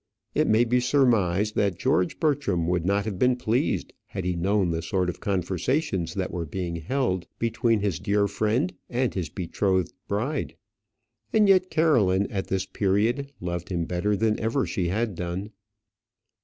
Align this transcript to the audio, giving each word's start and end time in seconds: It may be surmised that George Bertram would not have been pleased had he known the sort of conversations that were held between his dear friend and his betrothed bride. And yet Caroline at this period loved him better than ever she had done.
It 0.33 0.47
may 0.47 0.63
be 0.65 0.79
surmised 0.79 1.53
that 1.57 1.77
George 1.77 2.19
Bertram 2.19 2.67
would 2.67 2.87
not 2.87 3.05
have 3.05 3.19
been 3.19 3.35
pleased 3.35 3.93
had 4.07 4.25
he 4.25 4.35
known 4.35 4.71
the 4.71 4.81
sort 4.81 5.09
of 5.09 5.19
conversations 5.19 6.15
that 6.15 6.31
were 6.31 6.49
held 6.87 7.27
between 7.37 7.81
his 7.81 7.99
dear 7.99 8.25
friend 8.27 8.73
and 8.89 9.13
his 9.13 9.29
betrothed 9.29 9.93
bride. 10.07 10.55
And 11.31 11.47
yet 11.47 11.69
Caroline 11.69 12.25
at 12.31 12.47
this 12.47 12.65
period 12.65 13.31
loved 13.39 13.69
him 13.69 13.85
better 13.85 14.15
than 14.15 14.39
ever 14.39 14.65
she 14.65 14.87
had 14.87 15.13
done. 15.13 15.51